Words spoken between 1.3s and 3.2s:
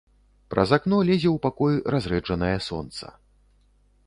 ў пакой разрэджанае сонца.